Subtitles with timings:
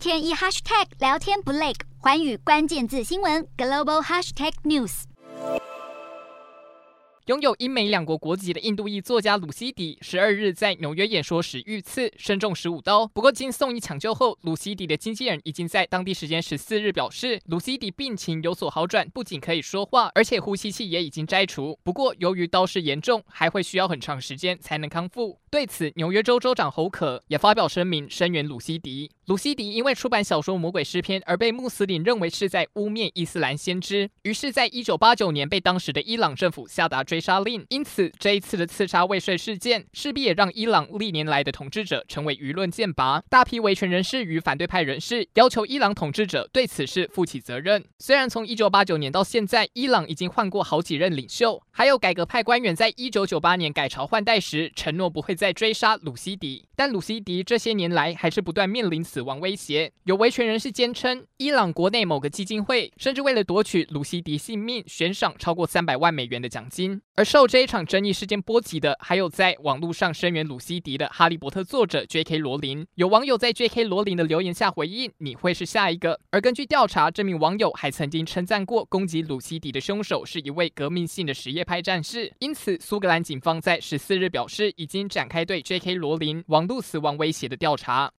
[0.00, 5.02] 天一 hashtag 聊天不累，寰宇关键字新闻 global hashtag news。
[7.26, 13.06] 拥有英美两国国籍的印度裔作家鲁西迪，十二日在纽约演说时遇刺，身中十五刀。
[13.08, 21.78] 不过经送医抢救后，鲁西迪的经纪人已经在当地时间十四日表示，鲁西迪病情有所好转，不仅可以说话，而且呼吸器也已经摘除。
[21.84, 25.38] 不过由于刀势严重，还会需要很长时间才能康复。
[25.50, 29.12] 对此，纽约州州长侯可也发表声明声援鲁西迪。
[29.30, 37.64] 鲁西迪因为出版小说《魔鬼诗篇》而被穆斯林认为是在污蔑伊斯兰先知，于是，在一九八九年被当时的伊朗政府下达追杀令。
[37.68, 43.22] 因此，这一次的刺杀未遂事件，势必也让伊朗历年来的统治者成为舆论剑拔。
[43.30, 47.84] 大批维权人士与反对派人士要求伊朗统治者对此事负起责任。
[48.00, 59.92] 虽然从一九八九年到现在，伊朗已经换过好几任领袖，还有改革派官员在一九九八年改朝换代时承诺不会再追杀鲁西迪，但鲁西迪这些年来还是不断面临死死亡威胁。
[60.04, 67.02] 有维权人士坚称，伊朗国内某个基金会甚至为了夺取鲁西迪性命，悬赏超过三百万美元的奖金。
[67.16, 72.38] 而受这一场争议事件波及的，还有在网络上声援鲁西迪的《哈利波特》作者 J.K.
[72.38, 72.86] 罗琳。
[72.94, 73.84] 有网友在 J.K.
[73.84, 82.32] 罗琳的留言下回应：“你会是下一个。”而根据调查，这名网友还曾经称赞过攻击鲁西迪的凶手是一位革命性的什叶派战士。
[82.38, 85.96] 因此，苏格兰警方在十四日表示，已经展开对 J.K.
[85.96, 88.08] 罗琳网络死亡威胁的调查。